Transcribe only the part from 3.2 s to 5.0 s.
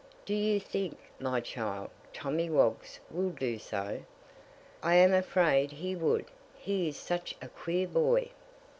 do so?" "I